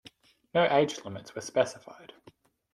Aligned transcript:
No 0.55 0.63
age 0.67 1.05
limits 1.05 1.35
were 1.35 1.41
specified. 1.41 2.11